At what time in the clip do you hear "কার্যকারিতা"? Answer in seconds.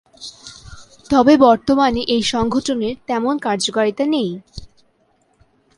3.37-4.05